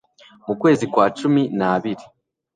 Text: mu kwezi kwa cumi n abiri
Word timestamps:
mu 0.45 0.53
kwezi 0.61 0.85
kwa 0.93 1.05
cumi 1.19 1.41
n 1.57 1.61
abiri 1.71 2.05